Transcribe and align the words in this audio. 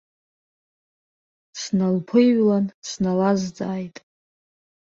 Сналԥыҩлан 1.59 2.65
сналазҵааит. 2.89 3.97